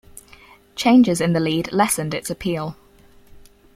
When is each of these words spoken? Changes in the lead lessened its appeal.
Changes 0.75 1.21
in 1.21 1.33
the 1.33 1.39
lead 1.39 1.71
lessened 1.71 2.15
its 2.15 2.31
appeal. 2.31 2.75